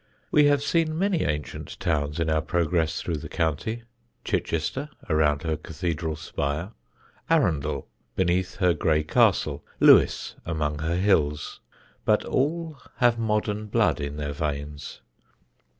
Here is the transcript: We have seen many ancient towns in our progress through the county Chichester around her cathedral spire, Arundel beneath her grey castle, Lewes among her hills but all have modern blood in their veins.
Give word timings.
We 0.31 0.45
have 0.45 0.63
seen 0.63 0.97
many 0.97 1.25
ancient 1.25 1.79
towns 1.79 2.19
in 2.19 2.27
our 2.27 2.41
progress 2.41 2.99
through 3.03 3.17
the 3.17 3.29
county 3.29 3.83
Chichester 4.25 4.89
around 5.07 5.43
her 5.43 5.55
cathedral 5.55 6.15
spire, 6.15 6.71
Arundel 7.29 7.87
beneath 8.15 8.55
her 8.55 8.73
grey 8.73 9.03
castle, 9.03 9.63
Lewes 9.79 10.35
among 10.43 10.79
her 10.79 10.95
hills 10.97 11.59
but 12.03 12.25
all 12.25 12.79
have 12.95 13.19
modern 13.19 13.67
blood 13.67 14.01
in 14.01 14.17
their 14.17 14.33
veins. 14.33 15.01